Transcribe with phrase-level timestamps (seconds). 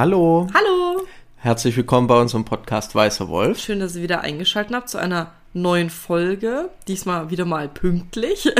[0.00, 0.46] Hallo.
[0.54, 1.06] Hallo.
[1.36, 3.58] Herzlich willkommen bei unserem Podcast Weißer Wolf.
[3.58, 6.70] Schön, dass ihr wieder eingeschaltet habt zu einer neuen Folge.
[6.88, 8.46] Diesmal wieder mal pünktlich.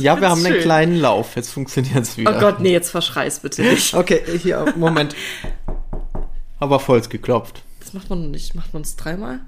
[0.00, 0.54] ja, wir haben schön.
[0.54, 1.36] einen kleinen Lauf.
[1.36, 2.36] Jetzt funktioniert es wieder.
[2.36, 3.94] Oh Gott, nee, jetzt verschreiß bitte nicht.
[3.94, 5.14] Okay, hier, Moment.
[6.58, 7.62] Aber voll geklopft.
[7.78, 8.56] Das macht man nicht.
[8.56, 9.38] Macht man es dreimal?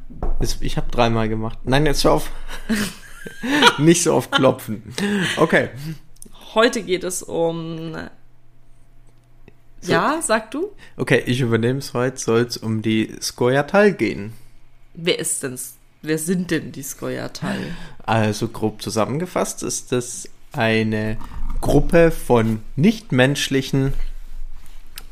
[0.61, 1.59] Ich habe dreimal gemacht.
[1.65, 2.31] Nein, jetzt schau auf.
[3.79, 4.95] nicht so oft klopfen.
[5.37, 5.71] Okay.
[6.55, 7.97] Heute geht es um.
[9.81, 9.93] So.
[9.93, 10.71] Ja, sag du?
[10.97, 12.19] Okay, ich übernehme es heute.
[12.19, 14.33] Soll es um die Skoyatal gehen.
[14.95, 15.59] Wer ist denn?
[16.03, 17.59] Wer sind denn die Skoyatal?
[18.05, 21.19] Also grob zusammengefasst ist das eine
[21.61, 23.93] Gruppe von nichtmenschlichen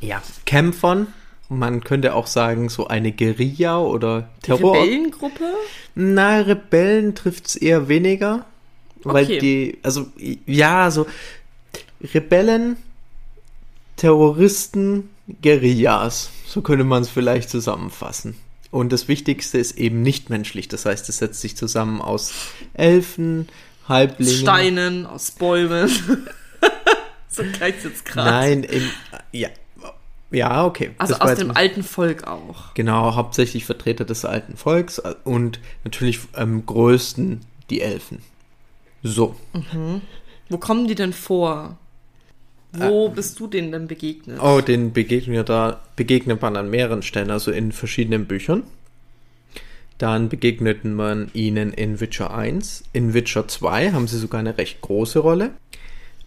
[0.01, 1.09] ja, Kämpfern.
[1.49, 4.75] Man könnte auch sagen, so eine Guerilla oder Terror.
[4.75, 5.45] Die Rebellengruppe?
[5.95, 8.45] Na, Rebellen trifft es eher weniger.
[9.03, 9.39] Weil okay.
[9.39, 10.07] die, also,
[10.47, 11.07] ja, so
[12.13, 12.77] Rebellen,
[13.99, 15.11] Terroristen,
[15.43, 16.31] Guerillas.
[16.47, 18.37] So könnte man es vielleicht zusammenfassen.
[18.71, 20.69] Und das Wichtigste ist eben nicht menschlich.
[20.69, 22.33] Das heißt, es setzt sich zusammen aus
[22.75, 23.49] Elfen,
[23.89, 24.41] Halblingen.
[24.41, 25.89] Steinen, aus Bäumen.
[27.29, 28.31] so gleich jetzt gerade.
[28.31, 28.91] Nein, im,
[29.33, 29.49] ja.
[30.31, 30.91] Ja, okay.
[30.99, 32.75] Also das aus dem alten Volk auch.
[32.75, 38.23] Genau, hauptsächlich Vertreter des alten Volks und natürlich am größten die Elfen.
[39.03, 39.37] So.
[39.55, 40.03] Mhm.
[40.51, 41.79] Wo kommen die denn vor?
[42.73, 44.41] Wo äh, bist du denen denn begegnet?
[44.43, 48.63] Oh, den begegnen ja da, begegnet man an mehreren Stellen, also in verschiedenen Büchern.
[49.97, 52.85] Dann begegneten man ihnen in Witcher 1.
[52.93, 55.51] In Witcher 2 haben sie sogar eine recht große Rolle.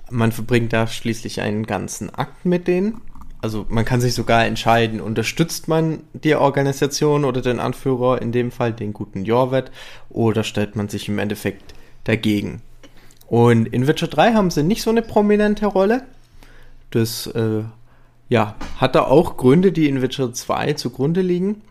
[0.10, 3.00] Man verbringt da schließlich einen ganzen Akt mit denen.
[3.42, 8.52] Also man kann sich sogar entscheiden, unterstützt man die Organisation oder den Anführer, in dem
[8.52, 9.72] Fall den guten Jorvet,
[10.10, 12.62] oder stellt man sich im Endeffekt dagegen.
[13.28, 16.04] Und in Witcher 3 haben sie nicht so eine prominente Rolle.
[16.92, 17.64] Das äh,
[18.30, 21.62] ja, hat da auch Gründe, die in Witcher 2 zugrunde liegen.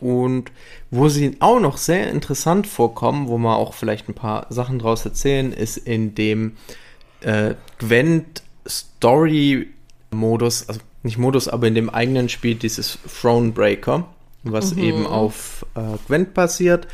[0.00, 0.52] Und
[0.90, 5.04] wo sie auch noch sehr interessant vorkommen, wo man auch vielleicht ein paar Sachen draus
[5.04, 6.56] erzählen, ist in dem
[7.20, 9.68] äh, Gwent Story
[10.10, 14.06] Modus, also nicht Modus, aber in dem eigenen Spiel dieses Thronebreaker,
[14.42, 14.82] was mhm.
[14.82, 16.86] eben auf äh, Gwent basiert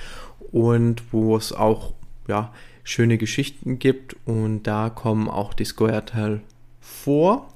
[0.53, 1.93] und wo es auch
[2.29, 2.53] ja
[2.83, 6.05] schöne Geschichten gibt und da kommen auch die Square
[7.05, 7.53] vor,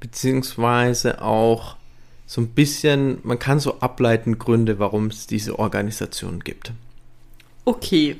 [0.00, 1.76] beziehungsweise auch
[2.26, 6.72] so ein bisschen, man kann so ableiten Gründe, warum es diese Organisation gibt.
[7.64, 8.16] Okay,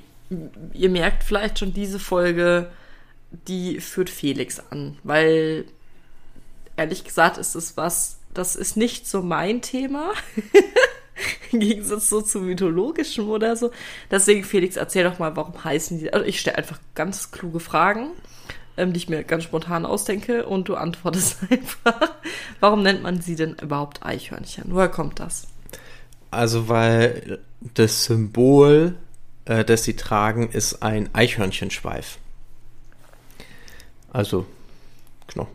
[0.72, 2.70] ihr merkt vielleicht schon diese Folge,
[3.48, 5.66] die führt Felix an, weil
[6.76, 10.12] ehrlich gesagt ist es was, das ist nicht so mein Thema.
[11.52, 13.70] Im Gegensatz so zu mythologischem oder so.
[14.10, 16.12] Deswegen, Felix, erzähl doch mal, warum heißen die.
[16.12, 18.10] Also ich stelle einfach ganz kluge Fragen
[18.76, 22.12] ähm, die ich mir ganz spontan ausdenke und du antwortest einfach.
[22.60, 24.64] Warum nennt man sie denn überhaupt Eichhörnchen?
[24.68, 25.46] Woher kommt das?
[26.30, 27.38] Also, weil
[27.74, 28.96] das Symbol,
[29.46, 32.18] äh, das sie tragen, ist ein Eichhörnchenschweif.
[34.12, 34.46] Also,
[35.26, 35.48] genau.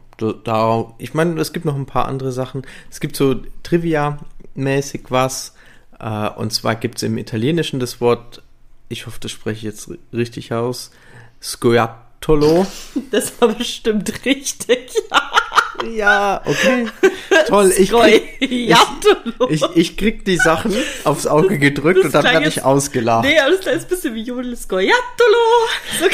[0.44, 2.62] Da, ich meine, es gibt noch ein paar andere Sachen.
[2.92, 5.56] Es gibt so Trivia-mäßig was.
[6.00, 8.44] Äh, und zwar gibt es im Italienischen das Wort,
[8.90, 10.92] ich hoffe, das spreche ich jetzt richtig aus,
[11.42, 12.66] Scoiattolo Tolo.
[13.12, 14.92] Das war bestimmt richtig.
[15.96, 16.88] ja, okay.
[17.48, 17.74] Toll.
[17.78, 18.76] Ich krieg, ich,
[19.50, 20.74] ich, ich, krieg die Sachen
[21.04, 23.26] aufs Auge gedrückt das und dann werde ich ausgelacht.
[23.26, 24.96] Nee, aber das ist ein bisschen wie Jodel Skoiattolo.
[26.00, 26.08] So,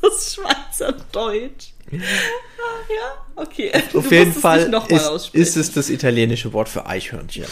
[0.00, 1.72] so ist Schweizerdeutsch.
[1.90, 3.72] Ja, okay.
[3.74, 7.46] Auf du jeden Fall ist, ist es das italienische Wort für Eichhörnchen.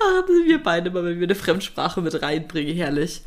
[0.00, 3.22] Ach, wir beide mal, wenn wir eine Fremdsprache mit reinbringen, herrlich.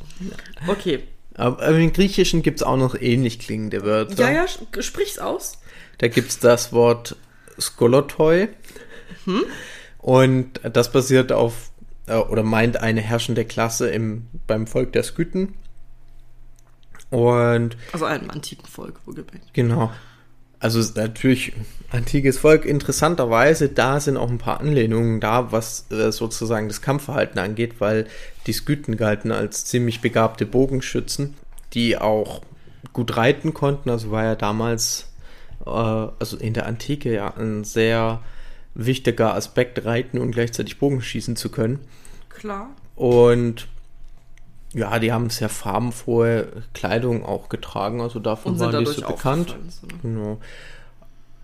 [0.67, 1.03] Okay.
[1.35, 4.31] Aber im Griechischen gibt es auch noch ähnlich klingende Wörter.
[4.31, 5.59] Ja, ja, sprich's aus.
[5.97, 7.15] Da gibt es das Wort
[7.59, 8.49] Skolotoi.
[9.25, 9.43] Hm?
[9.99, 11.71] Und das basiert auf,
[12.07, 15.55] äh, oder meint eine herrschende Klasse im, beim Volk der Skythen.
[17.09, 17.75] Und.
[17.91, 19.53] Also einem antiken Volk, wohlgemerkt.
[19.53, 19.91] Genau.
[20.65, 21.53] Also natürlich
[21.91, 22.65] antikes Volk.
[22.65, 28.07] Interessanterweise, da sind auch ein paar Anlehnungen da, was äh, sozusagen das Kampfverhalten angeht, weil
[28.47, 31.35] die Skythen galten als ziemlich begabte Bogenschützen,
[31.73, 32.41] die auch
[32.93, 33.91] gut reiten konnten.
[33.91, 35.11] Also war ja damals,
[35.67, 38.23] äh, also in der Antike ja ein sehr
[38.73, 41.77] wichtiger Aspekt, reiten und gleichzeitig Bogenschießen zu können.
[42.29, 42.71] Klar.
[42.95, 43.67] Und
[44.75, 49.55] ja, die haben sehr farbenfrohe Kleidung auch getragen, also davon waren die so bekannt.
[49.81, 49.87] Ne?
[50.01, 50.37] Genau.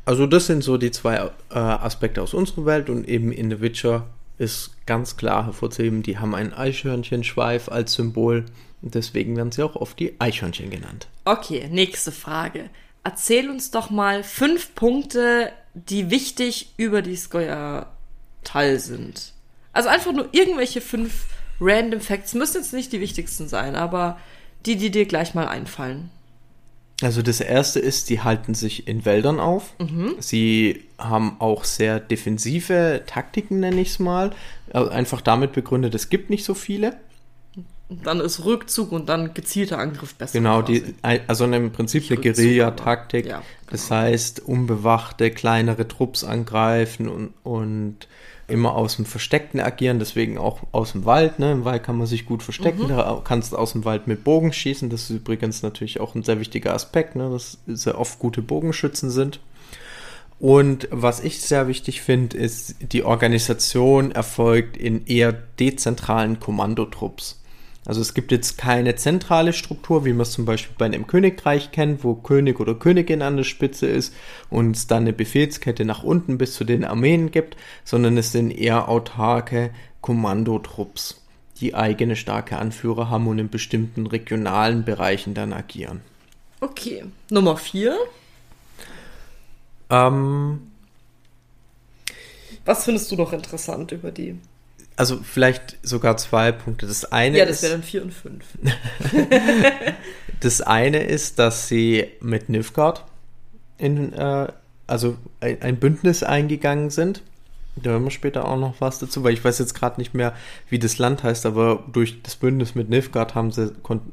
[0.04, 3.62] Also das sind so die zwei äh, Aspekte aus unserer Welt und eben in The
[3.62, 4.08] Witcher
[4.38, 8.46] ist ganz klar hervorzuheben, die haben einen Eichhörnchenschweif als Symbol
[8.82, 11.08] und deswegen werden sie auch oft die Eichhörnchen genannt.
[11.24, 12.70] Okay, nächste Frage.
[13.04, 19.34] erzähl uns doch mal fünf Punkte, die wichtig über die Skoya-Tal sind.
[19.74, 21.26] Also einfach nur irgendwelche fünf
[21.62, 22.34] random Facts.
[22.34, 24.18] Müssen jetzt nicht die wichtigsten sein, aber
[24.66, 26.10] die, die dir gleich mal einfallen.
[27.02, 29.74] Also das erste ist, die halten sich in Wäldern auf.
[29.80, 30.16] Mhm.
[30.20, 34.32] Sie haben auch sehr defensive Taktiken, nenne ich es mal.
[34.72, 36.98] Also einfach damit begründet, es gibt nicht so viele.
[37.90, 40.34] Dann ist Rückzug und dann gezielter Angriff besser.
[40.34, 43.26] Genau, die, also im Prinzip eine Guerilla-Taktik.
[43.26, 43.46] Ja, genau.
[43.70, 48.08] Das heißt, unbewachte, kleinere Trupps angreifen und, und
[48.52, 51.40] immer aus dem Versteckten agieren, deswegen auch aus dem Wald.
[51.40, 51.52] Ne?
[51.52, 52.90] Im Wald kann man sich gut verstecken, mhm.
[52.90, 54.90] da kannst du aus dem Wald mit Bogen schießen.
[54.90, 57.30] Das ist übrigens natürlich auch ein sehr wichtiger Aspekt, ne?
[57.30, 59.40] dass sehr oft gute Bogenschützen sind.
[60.40, 67.41] Und was ich sehr wichtig finde, ist, die Organisation erfolgt in eher dezentralen Kommandotrupps.
[67.86, 71.72] Also es gibt jetzt keine zentrale Struktur, wie man es zum Beispiel bei einem Königreich
[71.72, 74.14] kennt, wo König oder Königin an der Spitze ist
[74.52, 78.52] und es dann eine Befehlskette nach unten bis zu den Armeen gibt, sondern es sind
[78.52, 81.22] eher autarke Kommandotrupps,
[81.60, 86.02] die eigene starke Anführer haben und in bestimmten regionalen Bereichen dann agieren.
[86.60, 87.98] Okay, Nummer vier.
[89.90, 90.72] Ähm,
[92.64, 94.38] Was findest du noch interessant über die?
[94.96, 96.86] Also vielleicht sogar zwei Punkte.
[96.86, 98.46] Das eine Ja, das wäre dann vier und fünf.
[100.40, 103.06] das eine ist, dass sie mit Nilfgaard
[103.78, 104.48] in, äh,
[104.88, 107.24] also ein, ein, Bündnis eingegangen sind.
[107.78, 110.36] Da hören wir später auch noch was dazu, weil ich weiß jetzt gerade nicht mehr,
[110.70, 113.72] wie das Land heißt, aber durch das Bündnis mit Nilfgaard haben sie,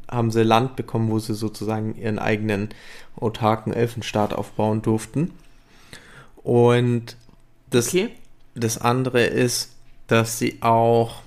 [0.08, 2.69] haben sie Land bekommen, wo sie sozusagen ihren eigenen
[3.16, 5.32] autarken Elfenstaat aufbauen durften.
[6.36, 7.16] Und
[7.69, 8.10] das, okay.
[8.54, 9.72] das andere ist,
[10.08, 11.22] dass sie auch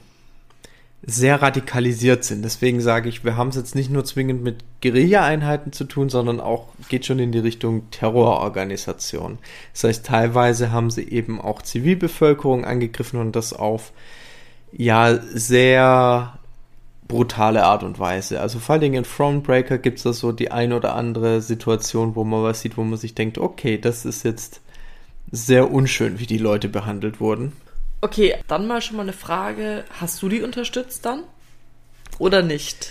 [1.03, 2.43] sehr radikalisiert sind.
[2.43, 6.39] Deswegen sage ich, wir haben es jetzt nicht nur zwingend mit Guerilla-Einheiten zu tun, sondern
[6.39, 9.39] auch geht schon in die Richtung Terrororganisation.
[9.73, 13.93] Das heißt, teilweise haben sie eben auch Zivilbevölkerung angegriffen und das auf
[14.71, 16.37] ja sehr
[17.07, 18.39] brutale Art und Weise.
[18.39, 22.15] Also vor allen Dingen in Thronebreaker gibt es da so die ein oder andere Situation,
[22.15, 24.61] wo man was sieht, wo man sich denkt, okay, das ist jetzt
[25.31, 27.53] sehr unschön, wie die Leute behandelt wurden.
[28.01, 29.85] Okay, dann mal schon mal eine Frage.
[29.99, 31.23] Hast du die unterstützt dann?
[32.17, 32.89] Oder nicht?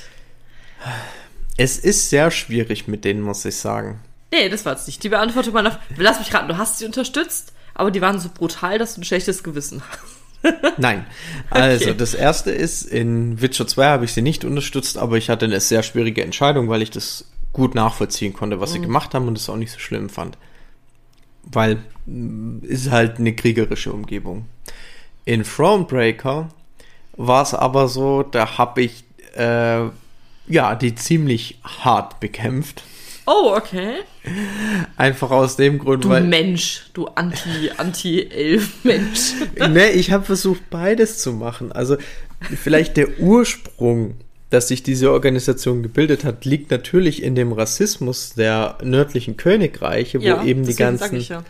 [1.56, 4.00] Es ist sehr schwierig mit denen, muss ich sagen.
[4.32, 5.80] Nee, das war jetzt nicht die Beantwortung meiner.
[5.96, 9.04] Lass mich raten, du hast sie unterstützt, aber die waren so brutal, dass du ein
[9.04, 10.20] schlechtes Gewissen hast.
[10.78, 11.04] Nein.
[11.50, 11.96] Also, okay.
[11.98, 15.60] das erste ist, in Witcher 2 habe ich sie nicht unterstützt, aber ich hatte eine
[15.60, 18.74] sehr schwierige Entscheidung, weil ich das gut nachvollziehen konnte, was mhm.
[18.74, 20.38] sie gemacht haben und es auch nicht so schlimm fand.
[21.42, 21.82] Weil
[22.62, 24.46] es ist halt eine kriegerische Umgebung.
[25.30, 26.48] In Thronebreaker
[27.16, 29.04] war es aber so, da habe ich
[29.36, 29.82] äh,
[30.48, 32.82] ja die ziemlich hart bekämpft.
[33.26, 33.98] Oh, okay.
[34.96, 36.22] Einfach aus dem Grund, du weil.
[36.22, 39.34] Du Mensch, du Anti, Anti-Elf-Mensch.
[39.68, 41.70] ne, ich habe versucht, beides zu machen.
[41.70, 41.96] Also,
[42.60, 44.14] vielleicht der Ursprung,
[44.48, 50.24] dass sich diese Organisation gebildet hat, liegt natürlich in dem Rassismus der nördlichen Königreiche, wo
[50.24, 51.20] ja, eben die ganzen.
[51.20, 51.44] Ja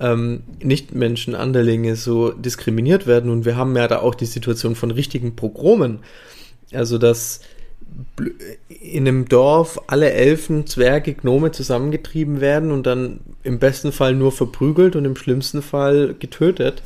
[0.00, 3.30] ähm, Nichtmenschen, Anderlinge so diskriminiert werden.
[3.30, 6.00] Und wir haben ja da auch die Situation von richtigen Pogromen.
[6.72, 7.40] Also, dass
[8.68, 14.32] in einem Dorf alle Elfen, Zwerge, Gnome zusammengetrieben werden und dann im besten Fall nur
[14.32, 16.82] verprügelt und im schlimmsten Fall getötet.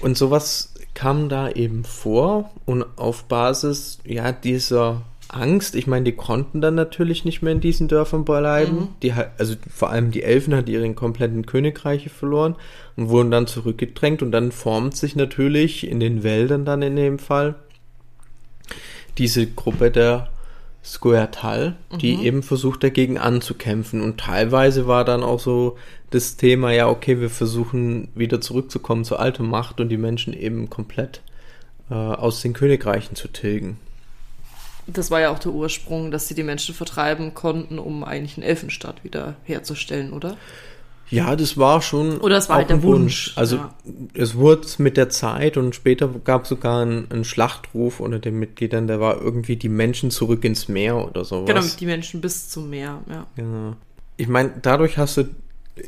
[0.00, 5.74] Und sowas kam da eben vor und auf Basis ja dieser Angst.
[5.74, 8.76] Ich meine, die konnten dann natürlich nicht mehr in diesen Dörfern bleiben.
[8.76, 8.88] Mhm.
[9.02, 12.56] Die, also vor allem die Elfen hatten ihren kompletten Königreiche verloren
[12.96, 17.18] und wurden dann zurückgedrängt und dann formt sich natürlich in den Wäldern dann in dem
[17.18, 17.56] Fall
[19.18, 20.28] diese Gruppe der
[20.84, 22.22] Squirtal, die mhm.
[22.22, 25.78] eben versucht dagegen anzukämpfen und teilweise war dann auch so
[26.10, 30.68] das Thema, ja okay, wir versuchen wieder zurückzukommen zur alten Macht und die Menschen eben
[30.68, 31.22] komplett
[31.90, 33.78] äh, aus den Königreichen zu tilgen.
[34.86, 38.46] Das war ja auch der Ursprung, dass sie die Menschen vertreiben konnten, um eigentlich einen
[38.46, 40.36] Elfenstaat wieder herzustellen, oder?
[41.10, 43.28] Ja, das war schon Oder es war halt der Wunsch.
[43.28, 43.32] Wunsch.
[43.36, 43.74] Also ja.
[44.14, 48.38] es wurde mit der Zeit und später gab es sogar einen, einen, Schlachtruf unter den
[48.38, 51.46] Mitgliedern, der war irgendwie die Menschen zurück ins Meer oder sowas.
[51.46, 53.26] Genau, die Menschen bis zum Meer, ja.
[53.36, 53.76] Genau.
[54.16, 55.24] Ich meine, dadurch hast du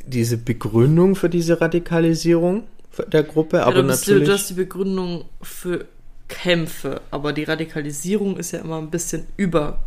[0.07, 2.65] diese Begründung für diese Radikalisierung
[3.09, 4.25] der Gruppe, ja, aber natürlich...
[4.25, 5.87] Du, du hast die Begründung für
[6.29, 9.81] Kämpfe, aber die Radikalisierung ist ja immer ein bisschen über,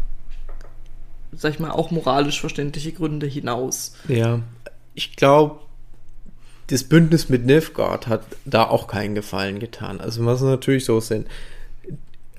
[1.32, 3.94] sag ich mal, auch moralisch verständliche Gründe hinaus.
[4.08, 4.42] Ja,
[4.94, 5.60] ich glaube,
[6.68, 10.00] das Bündnis mit Nilfgaard hat da auch keinen Gefallen getan.
[10.00, 11.28] Also was natürlich so sind.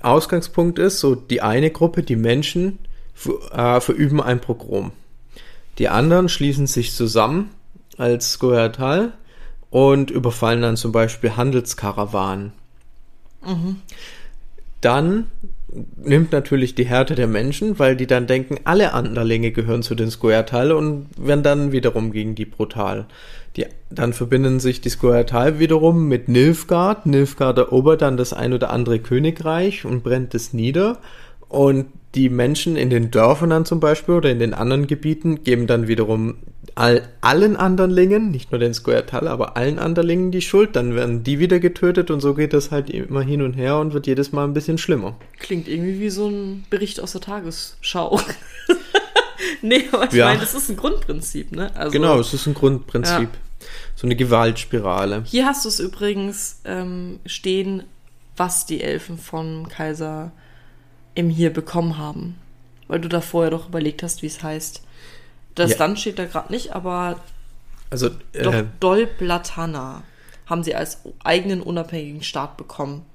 [0.01, 2.79] Ausgangspunkt ist, so die eine Gruppe, die Menschen,
[3.51, 4.91] äh, verüben ein Pogrom.
[5.77, 7.51] Die anderen schließen sich zusammen
[7.97, 9.13] als Skoyatal
[9.69, 12.53] und überfallen dann zum Beispiel Handelskarawanen.
[14.81, 15.27] Dann
[16.03, 20.11] nimmt natürlich die Härte der Menschen, weil die dann denken, alle Anderlinge gehören zu den
[20.11, 23.05] Skoyatal und werden dann wiederum gegen die brutal.
[23.55, 27.05] Die, dann verbinden sich die Skoyatal wiederum mit Nilfgaard.
[27.05, 30.99] Nilfgaard erobert dann das ein oder andere Königreich und brennt es nieder.
[31.47, 35.67] Und die Menschen in den Dörfern dann zum Beispiel oder in den anderen Gebieten geben
[35.67, 36.35] dann wiederum
[36.75, 40.75] all, allen Anderlingen, nicht nur den Square aber allen Anderlingen die Schuld.
[40.75, 43.93] Dann werden die wieder getötet und so geht das halt immer hin und her und
[43.93, 45.15] wird jedes Mal ein bisschen schlimmer.
[45.39, 48.19] Klingt irgendwie wie so ein Bericht aus der Tagesschau.
[49.61, 50.27] nee, aber ich Ja.
[50.27, 51.71] meine, das ist ein Grundprinzip, ne?
[51.75, 53.29] Also, genau, es ist ein Grundprinzip.
[53.33, 53.67] Ja.
[53.95, 55.23] So eine Gewaltspirale.
[55.25, 57.83] Hier hast du es übrigens ähm, stehen,
[58.35, 60.31] was die Elfen von Kaiser
[61.13, 62.35] im hier bekommen haben.
[62.87, 64.81] Weil du da vorher doch überlegt hast, wie es heißt.
[65.55, 65.77] Das Ja.
[65.79, 67.19] Land steht da gerade nicht, aber
[67.89, 70.03] Also, doch äh, Dolblatana
[70.45, 73.05] haben sie als eigenen unabhängigen Staat bekommen.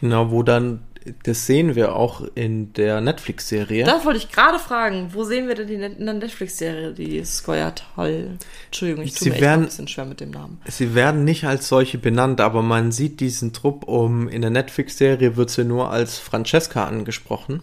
[0.00, 0.82] genau, wo dann,
[1.22, 3.84] das sehen wir auch in der Netflix-Serie.
[3.84, 8.36] Da wollte ich gerade fragen, wo sehen wir denn die in der Netflix-Serie, die Skoyatal?
[8.66, 10.60] Entschuldigung, ich tue Sie mir werden- ein bisschen schwer mit dem Namen.
[10.66, 14.28] Sie werden nicht als solche benannt, aber man sieht diesen Trupp um.
[14.28, 17.62] In der Netflix-Serie wird sie nur als Francesca angesprochen.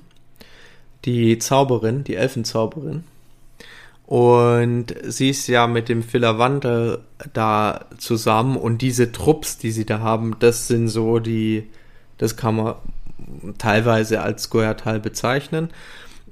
[1.06, 3.04] Die Zauberin, die Elfenzauberin.
[4.08, 7.00] Und sie ist ja mit dem Philawander
[7.34, 11.70] da zusammen und diese Trupps, die sie da haben, das sind so die,
[12.18, 12.76] das kann man
[13.58, 15.72] teilweise als Goyatal bezeichnen.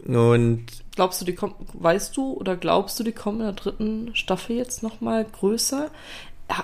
[0.08, 4.16] Und Glaubst du, die kommen, weißt du oder glaubst du, die kommen in der dritten
[4.16, 5.90] Staffel jetzt nochmal größer?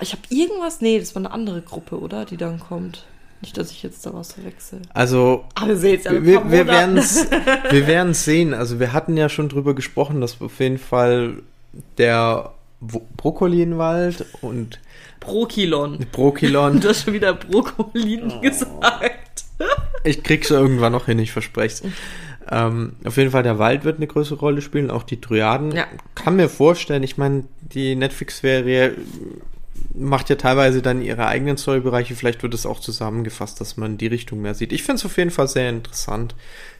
[0.00, 2.24] Ich habe irgendwas, nee, das war eine andere Gruppe, oder?
[2.24, 3.04] Die dann kommt.
[3.42, 4.82] Nicht, dass ich jetzt da was verwechsel.
[4.94, 5.82] also Ah, wir
[6.24, 7.26] wir, wir werden es
[7.70, 8.54] wir werden's sehen.
[8.54, 11.42] Also wir hatten ja schon drüber gesprochen, dass auf jeden Fall
[11.98, 14.80] der Brokkolinwald und
[15.20, 16.06] Prokilon.
[16.10, 19.44] Brokilon, Du hast schon wieder Brokolin gesagt.
[20.04, 21.82] ich krieg's irgendwann noch hin, ich verspreche es.
[22.50, 25.72] Ähm, auf jeden Fall der Wald wird eine größere Rolle spielen, auch die Dryaden.
[25.72, 25.86] Ja.
[26.16, 28.96] Kann mir vorstellen, ich meine, die Netflix-Serie
[29.94, 34.06] macht ja teilweise dann ihre eigenen Storybereiche, vielleicht wird es auch zusammengefasst, dass man die
[34.06, 34.72] Richtung mehr sieht.
[34.72, 36.34] Ich finde es auf jeden Fall sehr interessant,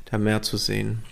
[0.07, 1.05] da mehr zu sehen.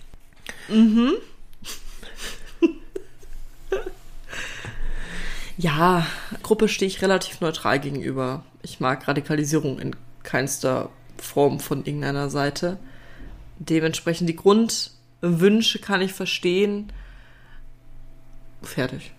[5.57, 6.07] Ja,
[6.41, 8.43] Gruppe stehe ich relativ neutral gegenüber.
[8.63, 12.79] Ich mag Radikalisierung in keinster Form von irgendeiner Seite.
[13.59, 16.91] Dementsprechend die Grundwünsche kann ich verstehen.
[18.63, 19.11] Fertig.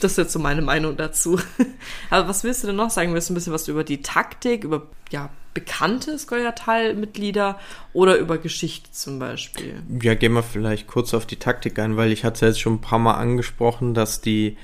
[0.00, 1.38] Das ist jetzt so meine Meinung dazu.
[2.10, 3.14] Aber was willst du denn noch sagen?
[3.14, 7.58] Willst du ein bisschen was über die Taktik, über ja, bekannte Skoyatal-Mitglieder
[7.92, 9.82] oder über Geschichte zum Beispiel?
[10.00, 12.74] Ja, gehen wir vielleicht kurz auf die Taktik ein, weil ich hatte es jetzt schon
[12.74, 14.56] ein paar Mal angesprochen, dass die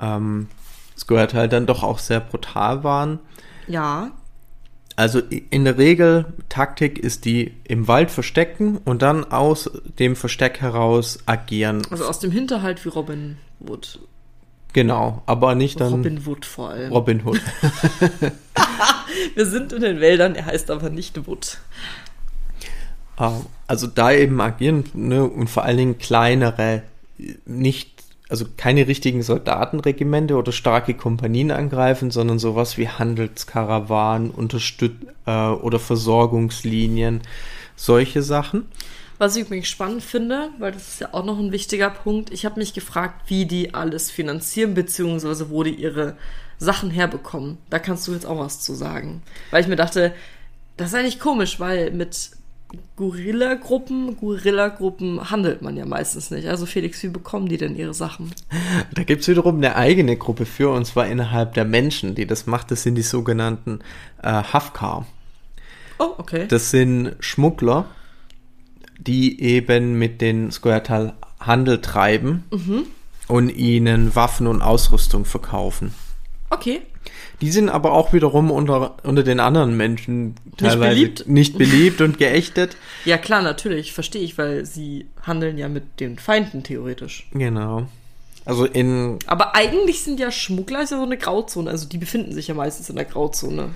[0.00, 0.48] ähm,
[1.08, 3.20] halt dann doch auch sehr brutal waren.
[3.68, 4.10] Ja,
[4.96, 10.60] Also in der Regel, Taktik ist die im Wald verstecken und dann aus dem Versteck
[10.60, 11.82] heraus agieren.
[11.90, 14.00] also aus dem Hinterhalt wie Robin Wood.
[14.72, 16.92] Genau, aber nicht dann Robin, Robin Wood vor allem.
[17.26, 17.40] Hood.
[19.34, 21.58] Wir sind in den Wäldern, er heißt aber nicht Wood.
[23.18, 26.82] Ähm, also da eben agieren ne, und vor allen Dingen kleinere,
[27.44, 35.48] nicht, also keine richtigen Soldatenregimente oder starke Kompanien angreifen, sondern sowas wie Handelskarawanen, Unterstüt äh,
[35.48, 37.20] oder Versorgungslinien,
[37.76, 38.64] solche Sachen.
[39.22, 42.44] Was ich übrigens spannend finde, weil das ist ja auch noch ein wichtiger Punkt, ich
[42.44, 46.16] habe mich gefragt, wie die alles finanzieren, beziehungsweise wo die ihre
[46.58, 47.58] Sachen herbekommen.
[47.70, 49.22] Da kannst du jetzt auch was zu sagen.
[49.52, 50.12] Weil ich mir dachte,
[50.76, 52.32] das ist eigentlich komisch, weil mit
[52.96, 56.48] Guerilla-Gruppen, Guerilla-Gruppen handelt man ja meistens nicht.
[56.48, 58.34] Also Felix, wie bekommen die denn ihre Sachen?
[58.92, 62.72] Da gibt's wiederum eine eigene Gruppe für, und zwar innerhalb der Menschen, die das macht.
[62.72, 63.82] Das sind die sogenannten
[64.20, 65.06] äh, Hafkar.
[66.00, 66.48] Oh, okay.
[66.48, 67.86] Das sind Schmuggler,
[69.06, 72.44] die eben mit den Skoyatal Handel treiben
[73.28, 75.94] und ihnen Waffen und Ausrüstung verkaufen.
[76.50, 76.82] okay.
[77.40, 81.28] Die sind aber auch wiederum unter, unter den anderen Menschen teilweise beliebt?
[81.28, 82.76] nicht beliebt und geächtet.
[83.04, 87.26] Ja, klar, natürlich, verstehe ich, weil sie handeln ja mit den Feinden theoretisch.
[87.32, 87.88] Genau.
[88.44, 91.68] Also in, Aber eigentlich sind ja Schmuggler ist ja so eine Grauzone.
[91.68, 93.70] Also die befinden sich ja meistens in der Grauzone.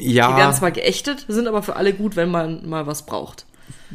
[0.00, 3.46] Die werden ja, zwar geächtet, sind aber für alle gut, wenn man mal was braucht.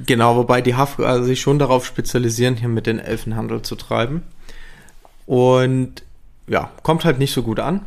[0.05, 4.23] Genau, wobei die Hafka sich schon darauf spezialisieren, hier mit den Elfenhandel zu treiben.
[5.25, 6.03] Und
[6.47, 7.81] ja, kommt halt nicht so gut an.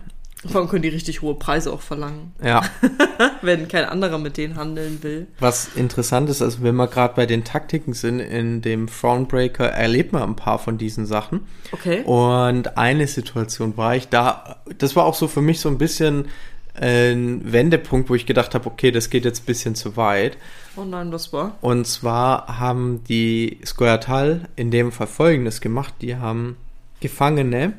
[0.44, 2.62] Vor allem können die richtig hohe Preise auch verlangen, Ja.
[3.42, 5.26] wenn kein anderer mit denen handeln will.
[5.40, 10.12] Was interessant ist, also wenn wir gerade bei den Taktiken sind, in dem Thronebreaker erlebt
[10.12, 11.40] man ein paar von diesen Sachen.
[11.72, 12.02] Okay.
[12.02, 16.26] Und eine Situation war ich da, das war auch so für mich so ein bisschen
[16.74, 20.36] ein Wendepunkt, wo ich gedacht habe, okay, das geht jetzt ein bisschen zu weit.
[20.76, 21.56] Oh nein, das war.
[21.62, 25.94] Und zwar haben die Skoyatal in dem Fall Folgendes gemacht.
[26.02, 26.56] Die haben
[27.00, 27.72] Gefangene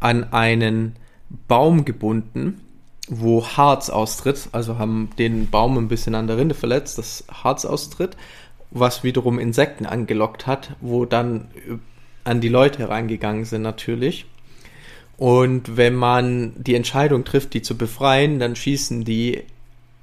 [0.00, 0.96] an einen
[1.48, 2.60] Baum gebunden,
[3.08, 4.48] wo Harz austritt.
[4.52, 8.16] Also haben den Baum ein bisschen an der Rinde verletzt, das Harz austritt,
[8.70, 11.48] was wiederum Insekten angelockt hat, wo dann
[12.24, 14.26] an die Leute herangegangen sind natürlich.
[15.18, 19.42] Und wenn man die Entscheidung trifft, die zu befreien, dann schießen die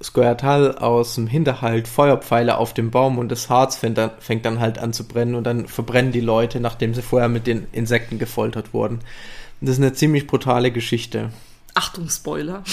[0.02, 4.60] Skoyatal aus dem Hinterhalt Feuerpfeile auf den Baum und das Harz fängt dann, fängt dann
[4.60, 8.18] halt an zu brennen und dann verbrennen die Leute, nachdem sie vorher mit den Insekten
[8.18, 8.96] gefoltert wurden.
[9.60, 11.30] Und das ist eine ziemlich brutale Geschichte.
[11.74, 12.62] Achtung, Spoiler.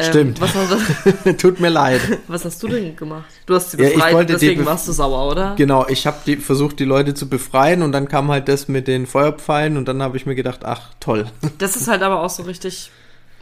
[0.00, 0.38] Stimmt.
[0.38, 2.00] Ähm, was, hast, Tut mir leid.
[2.28, 3.24] was hast du denn gemacht?
[3.46, 5.54] Du hast sie Ja, befreit, die deswegen warst du sauer, oder?
[5.56, 9.06] Genau, ich habe versucht, die Leute zu befreien und dann kam halt das mit den
[9.06, 11.26] Feuerpfeilen und dann habe ich mir gedacht, ach toll.
[11.58, 12.90] Das ist halt aber auch so richtig,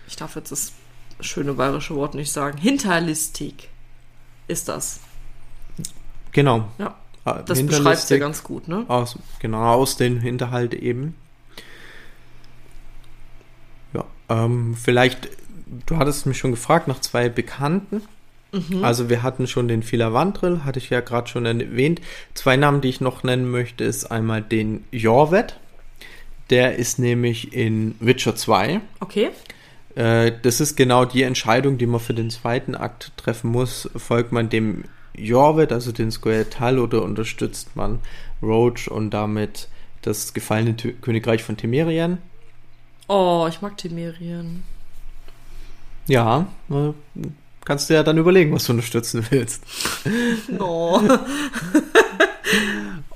[0.09, 0.73] ich darf jetzt das
[1.21, 3.69] schöne bayerische Wort nicht sagen, hinterlistig
[4.49, 5.01] ist das.
[6.33, 6.69] Genau.
[6.79, 6.95] Ja,
[7.27, 8.85] Ah, das beschreibt ja ganz gut, ne?
[8.87, 11.17] Aus, genau, aus den Hinterhalt eben.
[13.93, 15.29] Ja, ähm, vielleicht,
[15.87, 18.03] du hattest mich schon gefragt nach zwei Bekannten.
[18.81, 22.01] Also wir hatten schon den Filavandril, hatte ich ja gerade schon erwähnt.
[22.33, 25.59] Zwei Namen, die ich noch nennen möchte, ist einmal den Jorvet.
[26.49, 28.81] Der ist nämlich in Witcher 2.
[29.01, 29.29] Okay.
[29.97, 33.91] Äh, das ist genau die Entscheidung, die man für den zweiten Akt treffen muss.
[33.97, 37.99] Folgt man dem Jorvet, also den Squirtal, oder unterstützt man
[38.43, 39.69] Roach und damit
[40.03, 42.19] das gefallene Tö- Königreich von Temerien?
[43.09, 44.63] Oh, ich mag Temerien.
[46.07, 46.93] Ja, äh,
[47.65, 49.63] kannst du ja dann überlegen, was du unterstützen willst.
[50.59, 51.01] Oh.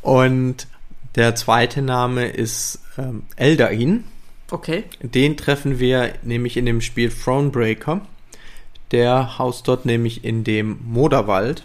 [0.03, 0.67] Und
[1.15, 4.05] der zweite Name ist ähm, Eldain.
[4.51, 4.85] Okay.
[5.01, 8.01] Den treffen wir nämlich in dem Spiel Thronebreaker.
[8.91, 11.65] Der haust dort nämlich in dem Moderwald.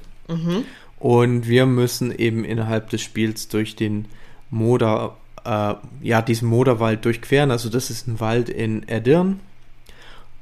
[1.00, 4.06] Und wir müssen eben innerhalb des Spiels durch den
[4.50, 7.52] Moder, äh, ja, diesen Moderwald durchqueren.
[7.52, 9.39] Also das ist ein Wald in Erdirn.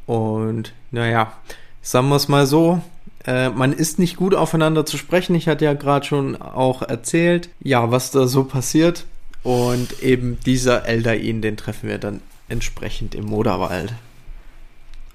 [0.05, 1.33] Und naja,
[1.81, 2.81] sagen wir es mal so,
[3.25, 5.35] äh, man ist nicht gut aufeinander zu sprechen.
[5.35, 9.05] Ich hatte ja gerade schon auch erzählt, ja, was da so passiert.
[9.43, 13.93] Und eben dieser Eldain, den treffen wir dann entsprechend im Moderwald.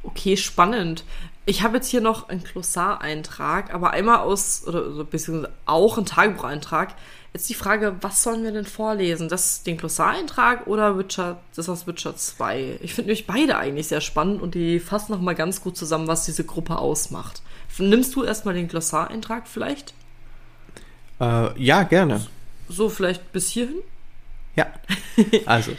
[0.03, 1.05] Okay, spannend.
[1.45, 6.95] Ich habe jetzt hier noch einen Glossar-Eintrag, aber einmal aus, oder beziehungsweise auch einen Tagebucheintrag.
[7.33, 9.29] Jetzt die Frage, was sollen wir denn vorlesen?
[9.29, 12.79] Das den Glossar-Eintrag oder Witcher, das aus Witcher 2?
[12.83, 16.27] Ich finde nämlich beide eigentlich sehr spannend und die fassen nochmal ganz gut zusammen, was
[16.27, 17.43] diese Gruppe ausmacht.
[17.79, 19.95] Nimmst du erstmal den Glossar-Eintrag vielleicht?
[21.21, 22.27] Äh, ja, gerne.
[22.69, 23.83] So vielleicht bis hierhin?
[24.57, 24.67] Ja.
[25.47, 25.73] Also,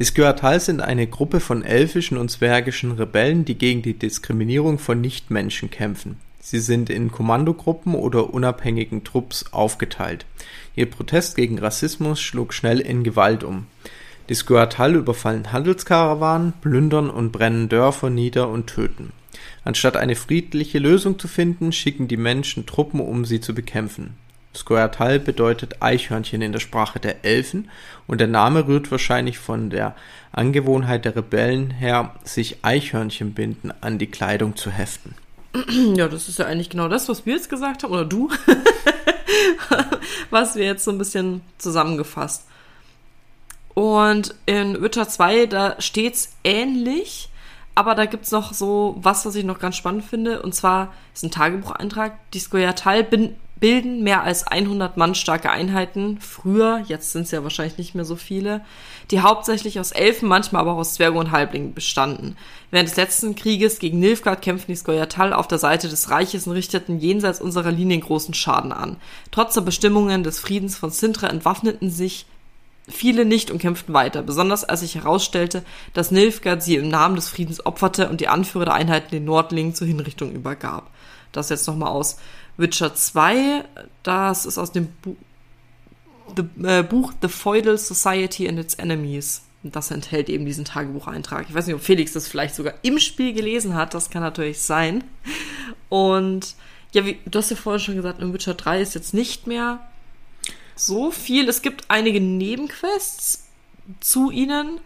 [0.00, 4.98] die Skyoatal sind eine Gruppe von elfischen und zwergischen Rebellen, die gegen die Diskriminierung von
[4.98, 6.16] Nichtmenschen kämpfen.
[6.40, 10.24] Sie sind in Kommandogruppen oder unabhängigen Trupps aufgeteilt.
[10.74, 13.66] Ihr Protest gegen Rassismus schlug schnell in Gewalt um.
[14.30, 19.12] Die Skyoatal überfallen Handelskarawanen, plündern und brennen Dörfer nieder und töten.
[19.64, 24.14] Anstatt eine friedliche Lösung zu finden, schicken die Menschen Truppen, um sie zu bekämpfen.
[24.54, 27.70] Skoyatal bedeutet Eichhörnchen in der Sprache der Elfen
[28.06, 29.94] und der Name rührt wahrscheinlich von der
[30.32, 35.14] Angewohnheit der Rebellen her, sich Eichhörnchenbinden an die Kleidung zu heften.
[35.96, 38.30] Ja, das ist ja eigentlich genau das, was wir jetzt gesagt haben, oder du,
[40.30, 42.46] was wir jetzt so ein bisschen zusammengefasst.
[43.74, 47.28] Und in Witcher 2, da steht's ähnlich,
[47.74, 51.24] aber da gibt's noch so was, was ich noch ganz spannend finde, und zwar ist
[51.24, 57.22] ein Tagebucheintrag, die Skoyatal bin- bilden mehr als 100 Mann starke Einheiten, früher, jetzt sind
[57.22, 58.62] es ja wahrscheinlich nicht mehr so viele,
[59.10, 62.36] die hauptsächlich aus Elfen, manchmal aber auch aus Zwergen und Halblingen bestanden.
[62.70, 66.54] Während des letzten Krieges gegen Nilfgaard kämpften die Skoyatal auf der Seite des Reiches und
[66.54, 68.96] richteten jenseits unserer Linien großen Schaden an.
[69.30, 72.26] Trotz der Bestimmungen des Friedens von Sintra entwaffneten sich
[72.88, 77.28] viele nicht und kämpften weiter, besonders als sich herausstellte, dass Nilfgaard sie im Namen des
[77.28, 80.90] Friedens opferte und die Anführer der Einheiten den Nordlingen zur Hinrichtung übergab.
[81.32, 82.16] Das jetzt nochmal aus
[82.60, 83.64] Witcher 2,
[84.02, 85.16] das ist aus dem Bu
[86.36, 89.42] The, äh, Buch The Feudal Society and Its Enemies.
[89.64, 91.46] Und das enthält eben diesen Tagebucheintrag.
[91.48, 94.60] Ich weiß nicht, ob Felix das vielleicht sogar im Spiel gelesen hat, das kann natürlich
[94.60, 95.02] sein.
[95.88, 96.54] Und
[96.92, 99.80] ja, wie, du hast ja vorhin schon gesagt, in Witcher 3 ist jetzt nicht mehr
[100.76, 101.48] so viel.
[101.48, 103.48] Es gibt einige Nebenquests
[103.98, 104.80] zu ihnen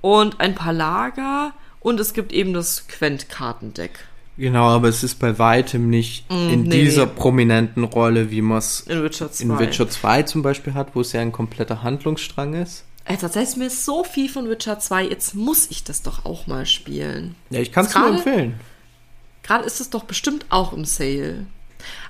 [0.00, 1.52] und ein paar Lager
[1.86, 4.08] Und es gibt eben das Quent-Kartendeck.
[4.38, 7.12] Genau, aber es ist bei weitem nicht Mm, in nee, dieser nee.
[7.16, 9.42] prominenten Rolle, wie man es In Witcher 2.
[9.44, 12.84] in Witcher 2 zum Beispiel hat, wo es ja ein kompletter Handlungsstrang ist.
[13.06, 16.46] Ey, tatsächlich mir ist so viel von Witcher 2, jetzt muss ich das doch auch
[16.46, 17.34] mal spielen.
[17.50, 18.60] Ja, ich kann es nur empfehlen.
[19.42, 21.46] Gerade ist es doch bestimmt auch im Sale.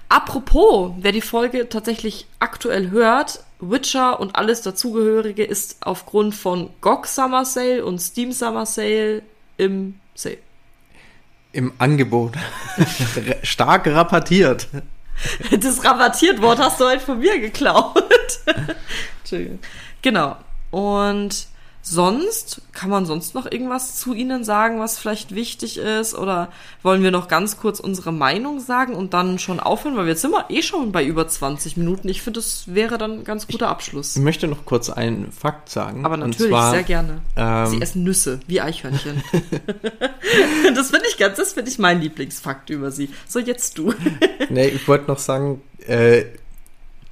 [0.09, 7.07] Apropos, wer die Folge tatsächlich aktuell hört, Witcher und alles dazugehörige ist aufgrund von GOG
[7.07, 9.23] Summer Sale und Steam Summer Sale
[9.59, 10.39] im Sale.
[11.57, 12.35] Im Angebot.
[13.43, 14.69] Stark rabattiert.
[15.59, 18.05] Das rabattiert Wort hast du halt von mir geklaut.
[19.23, 19.59] Entschuldigung.
[20.03, 20.37] Genau.
[20.71, 21.47] Und
[21.89, 26.15] sonst, kann man sonst noch irgendwas zu Ihnen sagen, was vielleicht wichtig ist?
[26.15, 26.49] Oder
[26.83, 29.97] wollen wir noch ganz kurz unsere Meinung sagen und dann schon aufhören?
[29.97, 32.09] Weil jetzt sind wir eh schon bei über 20 Minuten.
[32.09, 34.17] Ich finde, das wäre dann ein ganz guter Abschluss.
[34.17, 36.05] Ich möchte noch kurz einen Fakt sagen.
[36.05, 37.23] Aber natürlich, zwar, sehr gerne.
[37.37, 39.23] ähm, Sie essen Nüsse, wie Eichhörnchen.
[40.75, 43.11] das finde ich ganz, das finde ich mein Lieblingsfakt über sie.
[43.29, 43.95] So, jetzt du.
[44.49, 46.25] Nee, ich wollte noch sagen, äh,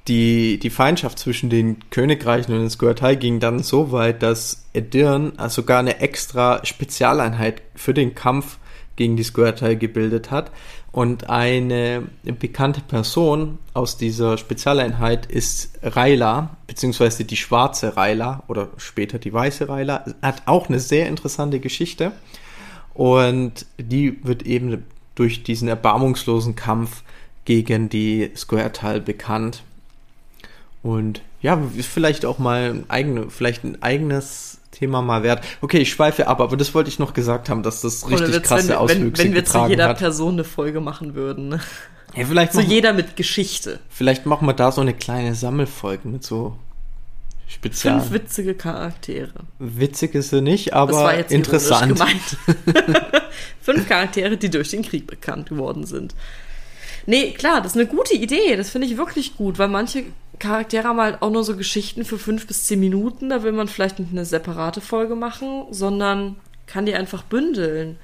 [0.07, 5.33] die, die Feindschaft zwischen den Königreichen und den Squirtai ging dann so weit, dass Edirn
[5.37, 8.57] also sogar eine extra Spezialeinheit für den Kampf
[8.95, 10.51] gegen die Squirtai gebildet hat.
[10.91, 19.19] Und eine bekannte Person aus dieser Spezialeinheit ist Raila, beziehungsweise die schwarze Raila oder später
[19.19, 20.05] die weiße Raila.
[20.21, 22.13] Hat auch eine sehr interessante Geschichte.
[22.93, 27.03] Und die wird eben durch diesen erbarmungslosen Kampf
[27.43, 29.63] gegen die Square-Tal bekannt.
[30.85, 35.43] Und ja, ist vielleicht auch mal ein, eigene, vielleicht ein eigenes Thema mal wert.
[35.61, 38.67] Okay, ich schweife ab, aber das wollte ich noch gesagt haben, dass das richtig krasse
[38.67, 39.97] wenn, wenn, Auswüchse wenn wir zu jeder hat.
[39.97, 41.49] Person eine Folge machen würden.
[41.49, 41.59] Ne?
[42.15, 43.79] Ja, vielleicht, So machen, jeder mit Geschichte.
[43.89, 46.55] vielleicht machen wir da so eine kleine Sammelfolge mit so
[47.47, 47.99] spezial.
[48.01, 49.33] Fünf witzige Charaktere.
[49.57, 51.93] Witzig ist sie nicht, Das aber war jetzt interessant.
[51.93, 52.37] gemeint.
[53.61, 56.13] Fünf Charaktere, die durch den Krieg bekannt geworden sind.
[57.07, 58.55] Nee, klar, das ist eine gute Idee.
[58.55, 60.03] Das finde ich wirklich gut, weil manche
[60.39, 63.29] Charaktere haben halt auch nur so Geschichten für fünf bis zehn Minuten.
[63.29, 66.35] Da will man vielleicht nicht eine separate Folge machen, sondern
[66.67, 67.97] kann die einfach bündeln.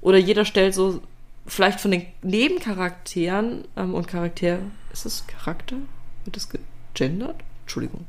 [0.00, 1.00] Oder jeder stellt so
[1.46, 4.58] vielleicht von den Nebencharakteren ähm, und Charakter.
[4.92, 5.76] Ist das Charakter?
[6.24, 7.36] Wird das gegendert?
[7.62, 8.06] Entschuldigung.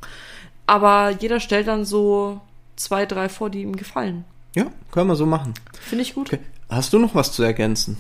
[0.66, 2.42] Aber jeder stellt dann so
[2.76, 4.26] zwei, drei vor, die ihm gefallen.
[4.56, 5.54] Ja, können wir so machen.
[5.80, 6.34] Finde ich gut.
[6.34, 6.44] Okay.
[6.70, 7.98] Hast du noch was zu ergänzen?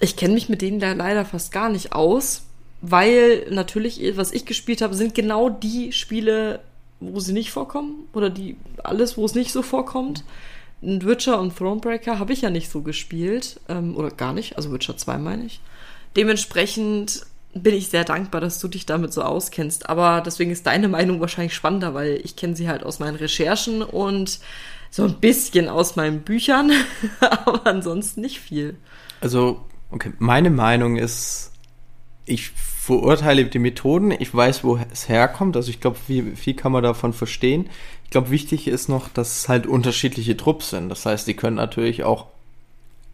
[0.00, 2.44] Ich kenne mich mit denen da leider fast gar nicht aus,
[2.80, 6.60] weil natürlich, was ich gespielt habe, sind genau die Spiele,
[7.00, 10.24] wo sie nicht vorkommen oder die alles, wo es nicht so vorkommt.
[10.82, 14.96] Witcher und Thronebreaker habe ich ja nicht so gespielt ähm, oder gar nicht, also Witcher
[14.96, 15.60] 2 meine ich.
[16.16, 19.88] Dementsprechend bin ich sehr dankbar, dass du dich damit so auskennst.
[19.88, 23.82] Aber deswegen ist deine Meinung wahrscheinlich spannender, weil ich kenne sie halt aus meinen Recherchen
[23.82, 24.38] und
[24.90, 26.70] so ein bisschen aus meinen Büchern,
[27.20, 28.76] aber ansonsten nicht viel.
[29.20, 31.52] Also, okay, meine Meinung ist,
[32.24, 36.72] ich verurteile die Methoden, ich weiß, wo es herkommt, also ich glaube, wie viel kann
[36.72, 37.68] man davon verstehen.
[38.04, 40.88] Ich glaube, wichtig ist noch, dass es halt unterschiedliche Trupps sind.
[40.88, 42.26] Das heißt, die können natürlich auch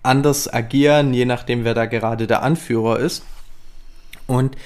[0.02, 3.24] anders agieren, je nachdem, wer da gerade der Anführer ist.
[4.26, 4.56] Und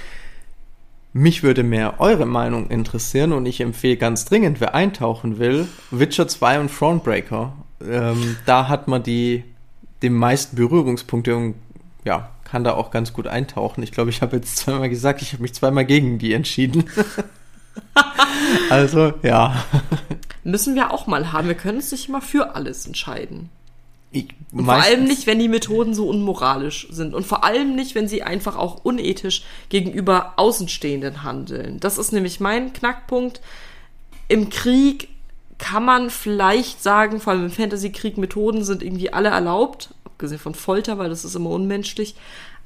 [1.12, 6.29] mich würde mehr eure Meinung interessieren und ich empfehle ganz dringend, wer eintauchen will, Witcher
[6.29, 7.53] 2 und Thronebreaker.
[7.81, 9.45] Ähm, da hat man die,
[10.03, 11.55] die meisten Berührungspunkte und
[12.07, 13.83] ja, kann da auch ganz gut eintauchen.
[13.83, 16.85] Ich glaube, ich habe jetzt zweimal gesagt, ich habe mich zweimal gegen die entschieden.
[18.71, 19.64] also, ja.
[20.45, 21.49] Müssen wir auch mal haben.
[21.49, 23.51] Wir können uns nicht immer für alles entscheiden.
[24.12, 27.12] Ich, vor allem nicht, wenn die Methoden so unmoralisch sind.
[27.12, 31.81] Und vor allem nicht, wenn sie einfach auch unethisch gegenüber Außenstehenden handeln.
[31.81, 33.40] Das ist nämlich mein Knackpunkt.
[34.29, 35.09] Im Krieg
[35.59, 39.90] kann man vielleicht sagen, vor allem im Fantasy-Krieg, Methoden sind irgendwie alle erlaubt.
[40.16, 42.14] Abgesehen von Folter, weil das ist immer unmenschlich.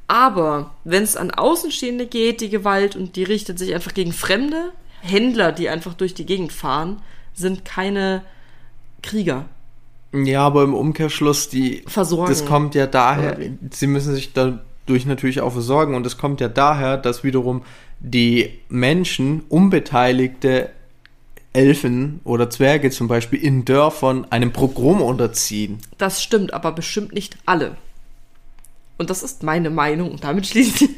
[0.06, 4.72] Aber wenn es an Außenstehende geht, die Gewalt, und die richtet sich einfach gegen Fremde,
[5.02, 7.00] Händler, die einfach durch die Gegend fahren,
[7.34, 8.22] sind keine
[9.02, 9.46] Krieger.
[10.12, 12.30] Ja, aber im Umkehrschluss, die, Versorgen.
[12.30, 16.40] das kommt ja daher, Oder sie müssen sich dadurch natürlich auch versorgen und es kommt
[16.40, 17.62] ja daher, dass wiederum
[18.00, 20.70] die Menschen, unbeteiligte
[21.52, 25.78] Elfen oder Zwerge zum Beispiel in Dörfern einem Pogrom unterziehen.
[25.98, 27.76] Das stimmt, aber bestimmt nicht alle.
[28.98, 30.12] Und das ist meine Meinung.
[30.12, 30.90] Und damit schließe ich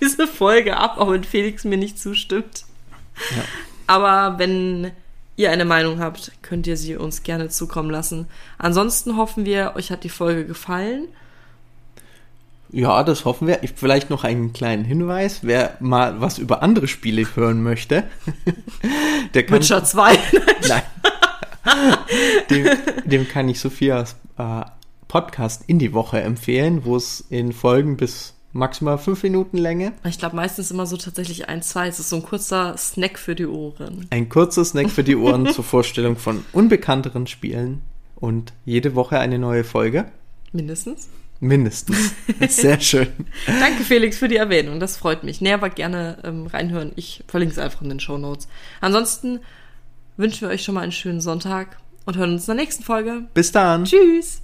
[0.00, 2.64] diese Folge ab, auch wenn Felix mir nicht zustimmt.
[3.36, 3.44] Ja.
[3.86, 4.92] Aber wenn
[5.36, 8.26] ihr eine Meinung habt, könnt ihr sie uns gerne zukommen lassen.
[8.58, 11.08] Ansonsten hoffen wir, euch hat die Folge gefallen.
[12.72, 13.62] Ja, das hoffen wir.
[13.62, 15.40] Ich, vielleicht noch einen kleinen Hinweis.
[15.42, 18.04] Wer mal was über andere Spiele hören möchte,
[19.34, 19.58] der kann.
[19.58, 20.18] Witcher 2.
[20.68, 20.82] Nein.
[22.48, 22.66] dem,
[23.04, 24.62] dem kann ich Sophias äh,
[25.08, 29.92] Podcast in die Woche empfehlen, wo es in Folgen bis maximal fünf Minuten Länge.
[30.04, 31.88] Ich glaube meistens immer so tatsächlich ein, zwei.
[31.88, 34.06] Es ist so ein kurzer Snack für die Ohren.
[34.10, 37.82] Ein kurzer Snack für die Ohren zur Vorstellung von unbekannteren Spielen
[38.16, 40.06] und jede Woche eine neue Folge.
[40.52, 41.08] Mindestens.
[41.40, 42.14] Mindestens.
[42.48, 43.08] Sehr schön.
[43.46, 44.78] Danke, Felix, für die Erwähnung.
[44.78, 45.40] Das freut mich.
[45.40, 46.92] Nee, aber gerne ähm, reinhören.
[46.96, 48.46] Ich verlinke es einfach in den Show Notes.
[48.82, 49.40] Ansonsten
[50.18, 53.22] wünschen wir euch schon mal einen schönen Sonntag und hören uns in der nächsten Folge.
[53.32, 53.84] Bis dann.
[53.84, 54.42] Tschüss.